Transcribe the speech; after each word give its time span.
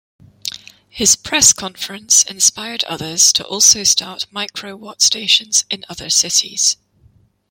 His 0.89 1.15
press 1.15 1.53
conference 1.53 2.23
inspired 2.23 2.83
others 2.85 3.31
to 3.33 3.45
also 3.45 3.83
start 3.83 4.25
microwatt 4.33 4.99
stations 4.99 5.63
in 5.69 5.85
other 5.89 6.09
cities. 6.09 6.75